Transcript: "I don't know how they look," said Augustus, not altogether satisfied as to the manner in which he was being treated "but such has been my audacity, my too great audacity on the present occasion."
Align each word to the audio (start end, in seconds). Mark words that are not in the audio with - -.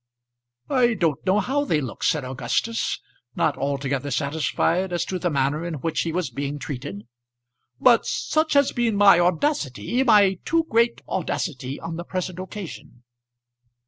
"I 0.71 0.95
don't 0.95 1.23
know 1.27 1.39
how 1.39 1.63
they 1.63 1.79
look," 1.79 2.03
said 2.03 2.25
Augustus, 2.25 2.99
not 3.35 3.55
altogether 3.55 4.09
satisfied 4.09 4.91
as 4.91 5.05
to 5.05 5.19
the 5.19 5.29
manner 5.29 5.63
in 5.63 5.75
which 5.75 6.01
he 6.01 6.11
was 6.11 6.31
being 6.31 6.57
treated 6.57 7.05
"but 7.79 8.07
such 8.07 8.53
has 8.53 8.71
been 8.71 8.95
my 8.95 9.19
audacity, 9.19 10.01
my 10.03 10.39
too 10.43 10.65
great 10.71 11.01
audacity 11.07 11.79
on 11.79 11.97
the 11.97 12.03
present 12.03 12.39
occasion." 12.39 13.03